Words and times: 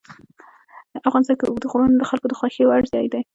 افغانستان 1.09 1.35
کې 1.37 1.45
اوږده 1.47 1.67
غرونه 1.71 1.95
د 1.97 2.03
خلکو 2.09 2.25
د 2.29 2.33
خوښې 2.39 2.63
وړ 2.67 2.81
ځای 2.93 3.05
دی. 3.13 3.21